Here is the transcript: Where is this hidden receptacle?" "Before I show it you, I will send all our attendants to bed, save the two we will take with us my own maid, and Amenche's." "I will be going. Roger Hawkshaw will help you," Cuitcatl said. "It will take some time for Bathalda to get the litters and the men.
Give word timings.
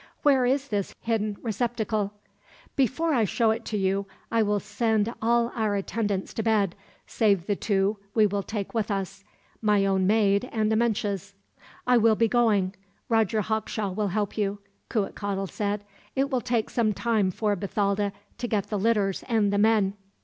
Where 0.23 0.47
is 0.47 0.69
this 0.69 0.95
hidden 1.01 1.37
receptacle?" 1.43 2.13
"Before 2.75 3.13
I 3.13 3.23
show 3.23 3.51
it 3.51 3.71
you, 3.71 4.07
I 4.31 4.41
will 4.41 4.59
send 4.59 5.13
all 5.21 5.51
our 5.55 5.75
attendants 5.75 6.33
to 6.33 6.41
bed, 6.41 6.73
save 7.05 7.45
the 7.45 7.55
two 7.55 7.97
we 8.15 8.25
will 8.25 8.41
take 8.41 8.73
with 8.73 8.89
us 8.89 9.23
my 9.61 9.85
own 9.85 10.07
maid, 10.07 10.49
and 10.51 10.71
Amenche's." 10.73 11.35
"I 11.85 11.97
will 11.99 12.15
be 12.15 12.27
going. 12.27 12.73
Roger 13.09 13.41
Hawkshaw 13.41 13.91
will 13.91 14.07
help 14.07 14.39
you," 14.39 14.57
Cuitcatl 14.89 15.45
said. 15.47 15.83
"It 16.15 16.31
will 16.31 16.41
take 16.41 16.71
some 16.71 16.93
time 16.93 17.29
for 17.29 17.55
Bathalda 17.55 18.11
to 18.39 18.47
get 18.47 18.71
the 18.71 18.79
litters 18.79 19.23
and 19.27 19.53
the 19.53 19.59
men. 19.59 19.93